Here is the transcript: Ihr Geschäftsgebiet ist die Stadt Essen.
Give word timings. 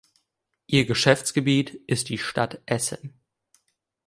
Ihr 0.65 0.87
Geschäftsgebiet 0.87 1.75
ist 1.85 2.09
die 2.09 2.17
Stadt 2.17 2.59
Essen. 2.65 3.13